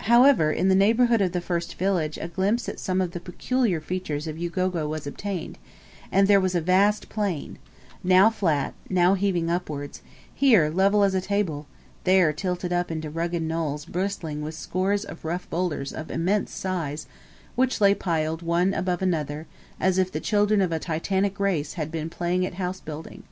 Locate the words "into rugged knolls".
12.90-13.86